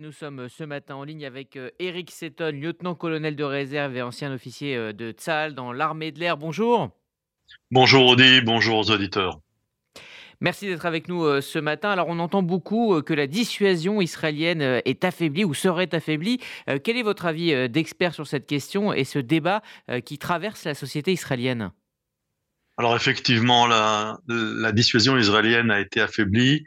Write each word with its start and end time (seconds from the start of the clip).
Nous 0.00 0.12
sommes 0.12 0.48
ce 0.48 0.62
matin 0.62 0.94
en 0.94 1.02
ligne 1.02 1.26
avec 1.26 1.58
Eric 1.80 2.12
Seton, 2.12 2.52
lieutenant-colonel 2.54 3.34
de 3.34 3.42
réserve 3.42 3.96
et 3.96 4.02
ancien 4.02 4.32
officier 4.32 4.92
de 4.92 5.10
Tsahal 5.10 5.56
dans 5.56 5.72
l'armée 5.72 6.12
de 6.12 6.20
l'air. 6.20 6.36
Bonjour. 6.36 6.90
Bonjour 7.72 8.06
Audi, 8.06 8.40
bonjour 8.40 8.78
aux 8.78 8.92
auditeurs. 8.92 9.40
Merci 10.40 10.68
d'être 10.68 10.86
avec 10.86 11.08
nous 11.08 11.40
ce 11.40 11.58
matin. 11.58 11.90
Alors 11.90 12.06
on 12.06 12.20
entend 12.20 12.42
beaucoup 12.42 13.02
que 13.02 13.12
la 13.12 13.26
dissuasion 13.26 14.00
israélienne 14.00 14.80
est 14.84 15.02
affaiblie 15.02 15.44
ou 15.44 15.52
serait 15.52 15.92
affaiblie. 15.92 16.38
Quel 16.84 16.96
est 16.96 17.02
votre 17.02 17.26
avis 17.26 17.68
d'expert 17.68 18.14
sur 18.14 18.28
cette 18.28 18.46
question 18.46 18.92
et 18.92 19.02
ce 19.02 19.18
débat 19.18 19.62
qui 20.04 20.16
traverse 20.18 20.62
la 20.62 20.74
société 20.74 21.10
israélienne? 21.10 21.72
Alors 22.76 22.94
effectivement, 22.94 23.66
la, 23.66 24.20
la 24.28 24.70
dissuasion 24.70 25.18
israélienne 25.18 25.72
a 25.72 25.80
été 25.80 26.00
affaiblie. 26.00 26.62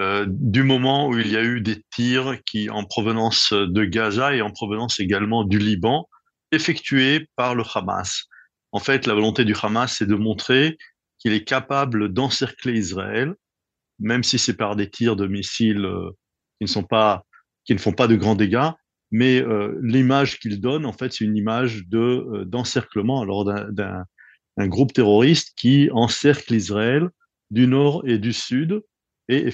Euh, 0.00 0.24
du 0.26 0.62
moment 0.62 1.08
où 1.08 1.18
il 1.18 1.28
y 1.28 1.36
a 1.36 1.42
eu 1.42 1.60
des 1.60 1.82
tirs 1.90 2.38
qui, 2.46 2.70
en 2.70 2.84
provenance 2.84 3.52
de 3.52 3.84
Gaza 3.84 4.34
et 4.34 4.40
en 4.40 4.50
provenance 4.50 5.00
également 5.00 5.44
du 5.44 5.58
Liban, 5.58 6.08
effectués 6.50 7.28
par 7.36 7.54
le 7.54 7.62
Hamas. 7.74 8.24
En 8.72 8.78
fait, 8.78 9.06
la 9.06 9.14
volonté 9.14 9.44
du 9.44 9.54
Hamas, 9.60 9.94
c'est 9.98 10.06
de 10.06 10.14
montrer 10.14 10.78
qu'il 11.18 11.34
est 11.34 11.44
capable 11.44 12.12
d'encercler 12.12 12.78
Israël, 12.78 13.34
même 13.98 14.22
si 14.22 14.38
c'est 14.38 14.56
par 14.56 14.76
des 14.76 14.88
tirs 14.88 15.14
de 15.14 15.26
missiles 15.26 15.84
euh, 15.84 16.10
qui 16.58 16.64
ne 16.64 16.68
sont 16.68 16.84
pas, 16.84 17.24
qui 17.66 17.74
ne 17.74 17.78
font 17.78 17.92
pas 17.92 18.08
de 18.08 18.16
grands 18.16 18.34
dégâts. 18.34 18.70
Mais 19.10 19.42
euh, 19.42 19.78
l'image 19.82 20.38
qu'il 20.40 20.58
donne, 20.58 20.86
en 20.86 20.94
fait, 20.94 21.12
c'est 21.12 21.24
une 21.24 21.36
image 21.36 21.86
de 21.88 22.44
d'encerclement 22.46 23.20
alors 23.20 23.44
d'un 23.44 24.06
groupe 24.68 24.94
terroriste 24.94 25.52
qui 25.54 25.90
encercle 25.92 26.54
Israël 26.54 27.10
du 27.50 27.66
nord 27.66 28.02
et 28.06 28.16
du 28.16 28.32
sud 28.32 28.82
et, 29.28 29.48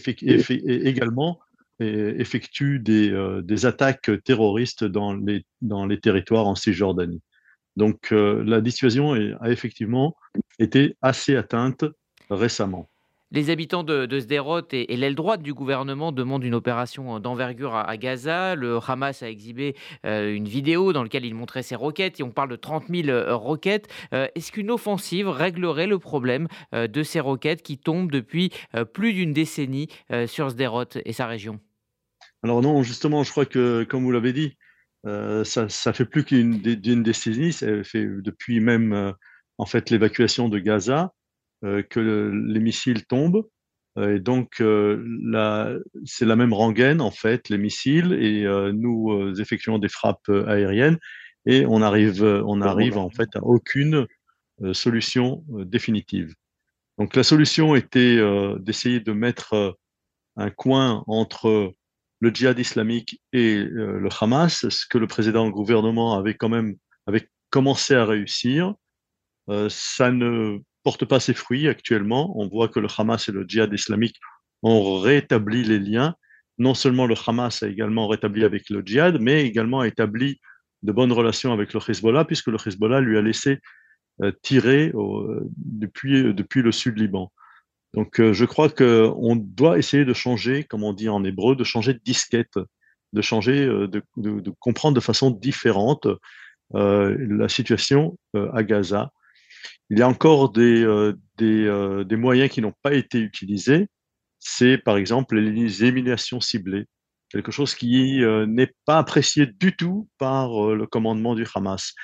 également 0.89 1.41
effectue 1.81 2.83
euh, 2.89 3.43
des, 3.43 3.67
attaques 3.67 4.11
terroristes 4.25 4.85
dans 4.85 5.15
les, 5.15 5.45
dans 5.61 5.87
les 5.87 6.01
territoires 6.01 6.47
en 6.47 6.55
Cisjordanie. 6.55 7.23
Donc 7.77 8.13
euh, 8.13 8.43
la 8.45 8.61
dissuasion 8.61 9.13
a 9.13 9.51
effectivement 9.51 10.17
été 10.59 10.97
assez 11.03 11.37
atteinte 11.37 11.85
récemment. 12.31 12.91
Les 13.31 13.51
habitants 13.51 13.85
de, 13.85 14.07
de 14.07 14.19
et, 14.73 14.97
l'aile 14.97 15.15
droite 15.15 15.43
du 15.43 15.53
gouvernement 15.53 16.13
demandent 16.13 16.45
une 16.45 16.55
opération 16.55 17.21
d'envergure 17.21 17.75
à, 17.75 17.97
Gaza. 17.99 18.55
Le 18.55 18.79
Hamas 18.87 19.23
a 19.23 19.29
exhibé 19.29 19.77
euh, 20.07 20.35
une 20.35 20.49
vidéo 20.49 20.95
dans 20.95 21.03
laquelle 21.03 21.27
il 21.27 21.35
montrait 21.35 21.63
ses 21.63 21.75
roquettes 21.75 22.21
et 22.21 22.23
on 22.23 22.31
parle 22.31 22.49
de 22.49 22.57
30 22.57 22.85
000 22.89 23.09
euh, 23.09 23.35
roquettes. 23.35 23.89
Euh, 24.15 24.29
est-ce 24.35 24.51
qu'une 24.51 24.71
offensive 24.71 25.29
réglerait 25.29 25.87
le 25.87 25.99
problème 25.99 26.49
de 26.73 27.03
ces 27.03 27.21
roquettes 27.21 27.63
qui 27.63 27.77
tombent 27.77 28.11
depuis 28.11 28.51
plus 28.93 29.13
d'une 29.13 29.33
décennie 29.33 29.89
sur 30.27 30.51
Sderot 30.51 30.85
et 31.05 31.13
sa 31.13 31.27
région? 31.27 31.61
Alors 32.43 32.63
non, 32.63 32.83
justement, 32.83 33.25
je 33.25 33.31
crois 33.31 33.47
que, 33.47 33.85
comme 33.85 34.05
vous 34.05 34.13
l'avez 34.13 34.33
dit, 34.33 34.57
ça, 35.05 35.69
ça 35.69 35.93
fait 35.93 36.05
plus 36.05 36.25
qu'une 36.25 36.59
décennie, 36.59 37.53
ça 37.53 37.85
fait 37.85 38.07
depuis 38.07 38.61
même 38.61 39.15
en 39.59 39.67
fait 39.67 39.91
l'évacuation 39.91 40.49
de 40.49 40.59
Gaza. 40.59 41.13
Euh, 41.65 41.83
que 41.83 41.99
les 41.99 42.61
missiles 42.61 43.05
tombent. 43.07 43.45
Euh, 43.99 44.15
et 44.15 44.21
donc, 44.21 44.61
euh, 44.61 45.83
c'est 46.05 46.25
la 46.25 46.37
même 46.37 46.53
rengaine, 46.53 47.01
en 47.01 47.11
fait, 47.11 47.49
les 47.49 47.59
missiles, 47.59 48.13
et 48.13 48.45
nous 48.73 49.41
effectuons 49.41 49.79
des 49.79 49.89
frappes 49.89 50.29
aériennes, 50.47 50.99
et 51.47 51.67
on 51.67 51.83
arrive, 51.83 52.23
on 52.23 52.61
arrive 52.61 52.97
en 52.97 53.11
fait 53.11 53.29
à 53.35 53.43
aucune 53.43 54.07
solution 54.73 55.45
définitive. 55.49 56.35
Donc, 56.99 57.17
la 57.17 57.25
solution 57.25 57.75
était 57.75 58.19
d'essayer 58.61 59.01
de 59.01 59.13
mettre 59.13 59.77
un 60.37 60.51
coin 60.51 61.03
entre 61.09 61.73
le 62.21 62.31
djihad 62.31 62.59
islamique 62.59 63.21
et 63.33 63.65
le 63.65 64.09
Hamas, 64.21 64.69
ce 64.69 64.87
que 64.87 64.99
le 64.99 65.07
président 65.07 65.49
gouvernement 65.49 66.19
avait 66.19 66.35
quand 66.35 66.49
même 66.49 66.77
avait 67.07 67.29
commencé 67.51 67.95
à 67.95 68.05
réussir. 68.05 68.75
ça 69.69 70.11
ne 70.11 70.61
porte 70.89 71.05
pas 71.05 71.21
ses 71.21 71.35
fruits 71.35 71.69
actuellement. 71.69 72.33
On 72.41 72.49
voit 72.49 72.69
que 72.69 72.81
le 72.81 72.89
Hamas 72.97 73.29
et 73.29 73.33
le 73.33 73.45
djihad 73.47 73.71
islamique 73.71 74.17
ont 74.63 74.99
rétabli 74.99 75.63
les 75.63 75.79
liens. 75.79 76.15
Non 76.57 76.73
seulement 76.73 77.05
le 77.05 77.15
Hamas 77.27 77.63
a 77.63 77.69
également 77.69 78.09
rétabli 78.09 78.43
avec 78.43 78.71
le 78.71 78.81
djihad, 78.83 79.21
mais 79.21 79.45
également 79.45 79.81
a 79.81 79.87
établi 79.87 80.41
de 80.83 80.93
bonnes 80.93 81.13
relations 81.13 81.53
avec 81.53 81.75
le 81.75 81.81
Hezbollah, 81.87 82.25
puisque 82.25 82.47
le 82.47 82.57
Hezbollah 82.57 83.03
lui 83.03 83.19
a 83.19 83.21
laissé 83.21 83.59
euh, 84.23 84.33
tirer 84.41 84.91
depuis, 85.59 86.33
depuis 86.33 86.63
le 86.63 86.73
sud 86.73 86.99
Liban. 86.99 87.31
Donc 87.93 88.19
euh, 88.19 88.33
je 88.33 88.47
crois 88.47 88.71
qu'on 88.71 89.37
doit 89.37 89.77
essayer 89.77 90.07
de 90.07 90.15
changer, 90.15 90.65
comme 90.65 90.85
on 90.85 90.95
dit 90.95 91.11
en 91.11 91.23
hébreu, 91.23 91.55
de 91.55 91.65
changer 91.65 91.93
de 91.93 92.01
disquette, 92.03 92.59
de 93.13 93.21
changer, 93.21 93.67
euh, 93.67 93.89
de, 93.89 94.51
comprendre 94.59 94.95
de 94.95 95.01
façon 95.01 95.31
différente 95.31 96.07
la 96.73 97.49
situation 97.49 98.19
à 98.35 98.63
Gaza 98.63 99.11
il 99.91 99.99
y 99.99 100.03
a 100.03 100.09
encore 100.09 100.51
des, 100.51 100.83
euh, 100.85 101.15
euh, 101.41 102.05
des, 102.05 102.17
moyens 102.17 102.51
qui 102.51 102.61
n'ont 102.61 102.75
pas 102.83 102.95
été 102.95 103.19
utilisés. 103.19 103.89
C'est 104.39 104.79
par 104.79 104.97
exemple 104.97 105.39
les 105.39 105.85
éliminations 105.85 106.41
ciblées, 106.41 106.87
quelque 107.31 107.53
chose 107.53 107.75
qui 107.75 108.23
euh, 108.23 108.47
n'est 108.47 108.73
pas 108.85 108.99
apprécié 108.99 109.47
du 109.47 109.77
tout 109.77 110.09
par 110.19 110.75
le 110.75 110.87
commandement 110.87 111.35
du 111.35 111.47
Hamas. 111.55 111.95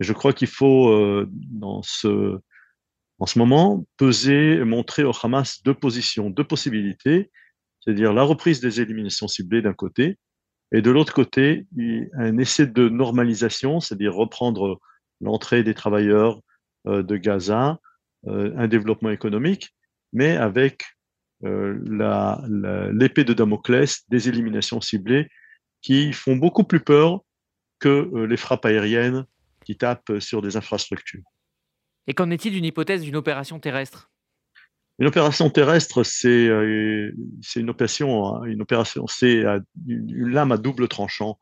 Et 0.00 0.04
je 0.04 0.12
crois 0.12 0.32
qu'il 0.32 0.48
faut, 0.48 1.26
dans 1.26 1.82
ce, 1.82 2.38
en 3.18 3.26
ce 3.26 3.38
moment, 3.38 3.84
peser, 3.98 4.64
montrer 4.64 5.04
au 5.04 5.12
Hamas 5.22 5.62
deux 5.62 5.74
positions, 5.74 6.30
deux 6.30 6.44
possibilités, 6.44 7.30
c'est-à-dire 7.80 8.12
la 8.12 8.22
reprise 8.22 8.60
des 8.60 8.80
éliminations 8.80 9.28
ciblées 9.28 9.62
d'un 9.62 9.74
côté, 9.74 10.16
et 10.72 10.80
de 10.80 10.90
l'autre 10.90 11.12
côté, 11.12 11.66
un 12.14 12.38
essai 12.38 12.66
de 12.66 12.88
normalisation, 12.88 13.80
c'est-à-dire 13.80 14.14
reprendre 14.14 14.80
l'entrée 15.20 15.64
des 15.64 15.74
travailleurs, 15.74 16.40
de 16.86 17.16
Gaza, 17.16 17.78
euh, 18.26 18.52
un 18.58 18.68
développement 18.68 19.10
économique, 19.10 19.74
mais 20.12 20.36
avec 20.36 20.84
euh, 21.44 21.78
l'épée 22.92 23.24
de 23.24 23.32
Damoclès 23.32 24.02
des 24.10 24.28
éliminations 24.28 24.82
ciblées 24.82 25.30
qui 25.80 26.12
font 26.12 26.36
beaucoup 26.36 26.64
plus 26.64 26.80
peur 26.80 27.22
que 27.78 28.26
les 28.28 28.36
frappes 28.36 28.66
aériennes 28.66 29.24
qui 29.64 29.78
tapent 29.78 30.18
sur 30.18 30.42
des 30.42 30.58
infrastructures. 30.58 31.22
Et 32.06 32.12
qu'en 32.12 32.30
est-il 32.30 32.52
d'une 32.52 32.66
hypothèse 32.66 33.00
d'une 33.00 33.16
opération 33.16 33.58
terrestre? 33.58 34.10
Une 34.98 35.06
opération 35.06 35.48
terrestre, 35.48 36.02
c'est 36.02 36.44
une 37.56 37.70
opération, 37.70 38.44
une 38.44 38.60
opération, 38.60 39.06
c'est 39.06 39.42
une 39.86 40.28
lame 40.28 40.52
à 40.52 40.58
double 40.58 40.88
tranchant, 40.88 41.38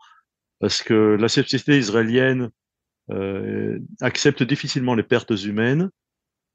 parce 0.61 0.81
que 0.81 1.17
la 1.19 1.29
société 1.29 1.77
israélienne 1.77 2.51
euh, 3.11 3.79
accepte 4.01 4.43
difficilement 4.43 4.95
les 4.95 5.03
pertes 5.03 5.31
humaines, 5.31 5.91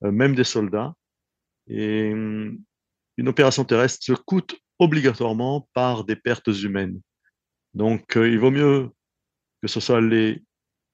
euh, 0.03 0.11
même 0.11 0.35
des 0.35 0.43
soldats. 0.43 0.93
Et 1.67 2.11
hum, 2.13 2.59
une 3.17 3.27
opération 3.27 3.63
terrestre 3.65 4.03
se 4.03 4.13
coûte 4.13 4.55
obligatoirement 4.79 5.67
par 5.73 6.03
des 6.03 6.15
pertes 6.15 6.47
humaines. 6.47 6.99
Donc, 7.73 8.17
euh, 8.17 8.29
il 8.29 8.39
vaut 8.39 8.51
mieux 8.51 8.89
que 9.61 9.67
ce 9.67 9.79
soit 9.79 10.01
les 10.01 10.43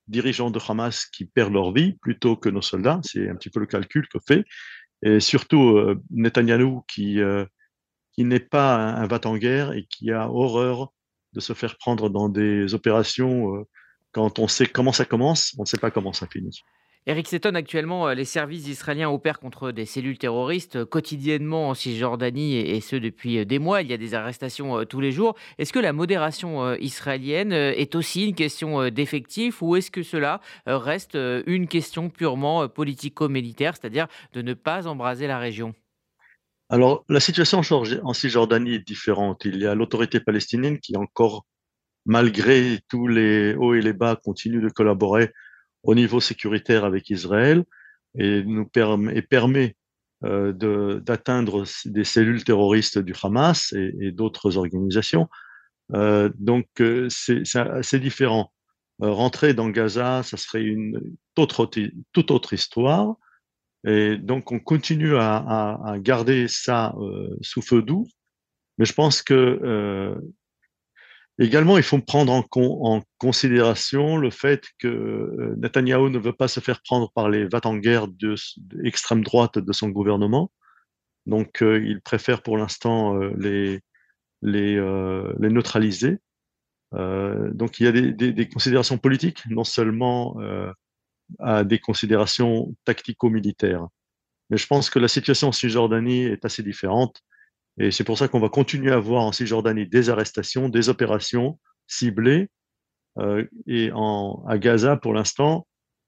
dirigeants 0.07 0.51
de 0.51 0.59
Hamas 0.67 1.05
qui 1.05 1.25
perdent 1.25 1.53
leur 1.53 1.73
vie 1.73 1.93
plutôt 2.01 2.35
que 2.35 2.49
nos 2.49 2.61
soldats. 2.61 2.99
C'est 3.03 3.29
un 3.29 3.35
petit 3.35 3.49
peu 3.49 3.59
le 3.59 3.65
calcul 3.65 4.07
que 4.07 4.19
fait. 4.27 4.45
Et 5.01 5.19
surtout, 5.19 5.77
euh, 5.77 6.01
Netanyahou 6.11 6.83
qui, 6.87 7.19
qui 8.13 8.23
n'est 8.23 8.39
pas 8.39 8.75
un, 8.75 9.09
un 9.09 9.19
en 9.25 9.37
guerre 9.37 9.73
et 9.73 9.85
qui 9.89 10.11
a 10.11 10.29
horreur 10.29 10.93
de 11.33 11.39
se 11.39 11.53
faire 11.53 11.77
prendre 11.77 12.09
dans 12.09 12.29
des 12.29 12.73
opérations 12.73 13.65
quand 14.11 14.39
on 14.39 14.47
sait 14.47 14.65
comment 14.65 14.91
ça 14.91 15.05
commence, 15.05 15.53
on 15.57 15.63
ne 15.63 15.67
sait 15.67 15.77
pas 15.77 15.91
comment 15.91 16.13
ça 16.13 16.27
finit. 16.27 16.63
Eric 17.09 17.27
Seton, 17.27 17.55
actuellement, 17.55 18.09
euh, 18.09 18.13
les 18.13 18.25
services 18.25 18.67
israéliens 18.67 19.09
opèrent 19.09 19.39
contre 19.39 19.71
des 19.71 19.85
cellules 19.85 20.17
terroristes 20.17 20.75
euh, 20.75 20.85
quotidiennement 20.85 21.69
en 21.69 21.73
Cisjordanie 21.73 22.57
et 22.57 22.81
ce 22.81 22.97
depuis 22.97 23.39
euh, 23.39 23.45
des 23.45 23.57
mois. 23.57 23.81
Il 23.81 23.89
y 23.89 23.93
a 23.93 23.97
des 23.97 24.13
arrestations 24.13 24.83
tous 24.85 24.99
les 24.99 25.11
jours. 25.11 25.35
Est-ce 25.57 25.71
que 25.71 25.79
la 25.79 25.93
modération 25.93 26.75
israélienne 26.75 27.51
est 27.51 27.95
aussi 27.95 28.27
une 28.27 28.35
question 28.35 28.89
d'effectifs 28.89 29.61
ou 29.61 29.75
est-ce 29.75 29.91
que 29.91 30.03
cela 30.03 30.41
reste 30.65 31.17
une 31.45 31.67
question 31.67 32.09
purement 32.09 32.67
politico-militaire, 32.67 33.75
c'est-à-dire 33.75 34.07
de 34.33 34.41
ne 34.41 34.53
pas 34.53 34.87
embraser 34.87 35.27
la 35.27 35.39
région? 35.39 35.73
Alors, 36.69 37.03
la 37.09 37.19
situation 37.19 37.61
en 38.03 38.13
Cisjordanie 38.13 38.75
est 38.75 38.87
différente. 38.87 39.45
Il 39.45 39.57
y 39.57 39.65
a 39.65 39.75
l'autorité 39.75 40.19
palestinienne 40.19 40.79
qui 40.79 40.93
est 40.93 40.97
encore 40.97 41.45
malgré 42.05 42.79
tous 42.87 43.07
les 43.07 43.55
hauts 43.55 43.73
et 43.73 43.81
les 43.81 43.93
bas, 43.93 44.15
continue 44.15 44.61
de 44.61 44.69
collaborer 44.69 45.31
au 45.83 45.95
niveau 45.95 46.19
sécuritaire 46.19 46.85
avec 46.85 47.09
Israël 47.09 47.63
et 48.17 48.43
nous 48.43 48.65
permet, 48.65 49.17
et 49.17 49.21
permet 49.21 49.75
euh, 50.25 50.99
d'atteindre 50.99 51.63
des 51.85 52.03
cellules 52.03 52.43
terroristes 52.43 52.99
du 52.99 53.13
Hamas 53.23 53.73
et, 53.73 54.11
d'autres 54.11 54.57
organisations. 54.57 55.29
Euh, 55.93 56.29
donc 56.37 56.67
euh, 56.81 57.07
c'est 57.09 57.99
différent. 57.99 58.51
rentrer 58.99 59.53
dans 59.53 59.69
Gaza, 59.69 60.23
ça 60.23 60.35
serait 60.35 60.63
une 60.63 61.15
toute 61.35 62.31
autre 62.31 62.53
histoire. 62.53 63.15
Et 63.87 64.17
donc 64.17 64.51
on 64.51 64.59
continue 64.59 65.15
à, 65.15 65.37
à 65.85 65.99
garder 65.99 66.49
ça 66.49 66.93
sous 67.41 67.61
feu 67.61 67.81
doux. 67.81 68.05
Mais 68.77 68.83
je 68.83 68.93
pense 68.93 69.21
que 69.21 70.19
Également, 71.39 71.77
il 71.77 71.83
faut 71.83 71.99
prendre 71.99 72.33
en, 72.33 73.01
considération 73.17 74.17
le 74.17 74.29
fait 74.29 74.67
que 74.77 74.87
euh, 74.87 75.55
Netanyahou 75.57 76.09
ne 76.09 76.19
veut 76.19 76.33
pas 76.33 76.49
se 76.49 76.59
faire 76.59 76.81
prendre 76.81 77.11
par 77.13 77.29
les 77.29 77.45
va 77.45 77.61
en 77.63 77.77
guerre 77.77 78.09
de, 78.09 78.35
l'extrême 78.73 79.23
droite 79.23 79.57
de 79.57 79.71
son 79.71 79.87
gouvernement. 79.87 80.51
Donc, 81.25 81.61
euh, 81.61 81.81
il 81.81 82.01
préfère 82.01 82.41
pour 82.41 82.57
l'instant 82.57 83.15
euh, 83.15 83.31
les, 83.37 83.79
les, 84.41 84.75
neutraliser. 85.39 86.17
donc, 86.91 87.79
il 87.79 87.85
y 87.85 87.87
a 87.87 87.91
des, 87.93 88.33
des 88.33 88.49
considérations 88.49 88.97
politiques, 88.97 89.43
non 89.49 89.63
seulement 89.63 90.37
à 91.39 91.63
des 91.63 91.79
considérations 91.79 92.75
tactico-militaires. 92.83 93.87
Mais 94.49 94.57
je 94.57 94.67
pense 94.67 94.89
que 94.89 94.99
la 94.99 95.07
situation 95.07 95.49
en 95.49 95.51
Cisjordanie 95.51 96.23
est 96.23 96.43
assez 96.43 96.63
différente. 96.63 97.21
Et 97.79 97.91
c'est 97.91 98.03
pour 98.03 98.17
ça 98.17 98.27
qu'on 98.27 98.41
va 98.41 98.49
continuer 98.49 98.91
à 98.91 98.99
voir 98.99 99.23
en 99.23 99.31
Cisjordanie 99.31 99.87
des 99.87 100.09
arrestations, 100.09 100.67
des 100.67 100.89
opérations 100.89 101.59
ciblées. 101.87 102.49
Euh, 103.17 103.45
et 103.67 103.89
en, 103.93 104.43
à 104.47 104.57
Gaza, 104.57 104.97
pour 104.97 105.13
l'instant, 105.13 105.65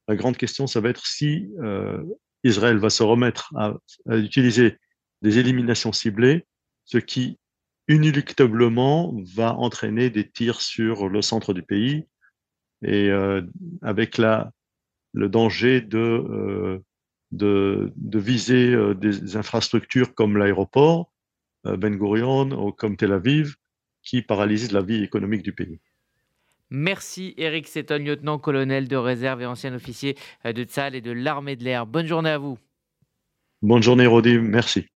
la 0.09 0.17
grande 0.17 0.35
question, 0.35 0.67
ça 0.67 0.81
va 0.81 0.89
être 0.89 1.07
si 1.07 1.49
euh, 1.61 2.03
Israël 2.43 2.77
va 2.77 2.89
se 2.89 3.03
remettre 3.03 3.53
à, 3.55 3.73
utiliser 4.09 4.77
des 5.21 5.39
éliminations 5.39 5.93
ciblées, 5.93 6.45
ce 6.83 6.97
qui 6.97 7.37
inéluctablement 7.87 9.15
va 9.33 9.55
entraîner 9.55 10.09
des 10.09 10.29
tirs 10.29 10.59
sur 10.59 11.07
le 11.07 11.21
centre 11.21 11.53
du 11.53 11.63
pays 11.63 12.05
et 12.83 13.09
euh, 13.09 13.41
avec 13.81 14.17
la, 14.17 14.51
le 15.13 15.29
danger 15.29 15.79
de, 15.79 16.81
de, 17.31 17.91
viser 18.19 18.75
des 18.95 19.37
infrastructures 19.37 20.13
comme 20.15 20.37
l'aéroport 20.37 21.11
Ben 21.65 21.95
Gurion 21.95 22.51
ou 22.51 22.71
comme 22.71 22.97
Tel 22.97 23.13
Aviv, 23.13 23.55
qui 24.03 24.21
paralysent 24.21 24.71
la 24.71 24.81
vie 24.81 25.03
économique 25.03 25.43
du 25.43 25.53
pays. 25.53 25.79
Merci 26.71 27.33
Eric 27.37 27.67
Seton, 27.67 27.97
lieutenant-colonel 27.97 28.87
de 28.87 28.95
réserve 28.95 29.41
et 29.41 29.45
ancien 29.45 29.75
officier 29.75 30.15
euh, 30.45 30.53
de 30.53 30.63
Tzal 30.63 30.95
et 30.95 31.01
de 31.01 31.11
l'armée 31.11 31.57
de 31.57 31.65
l'air. 31.65 31.85
Bonne 31.85 32.07
journée 32.07 32.29
à 32.29 32.37
vous. 32.37 32.57
Bonne 33.61 33.83
journée 33.83 34.07
Rodi, 34.07 34.37
merci. 34.39 34.87